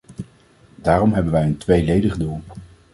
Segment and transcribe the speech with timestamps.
[0.75, 2.41] Daarom hebben wij een tweeledig doel.